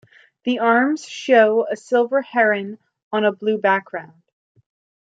[0.45, 2.79] The arms show a silver heron
[3.13, 4.23] on a blue background.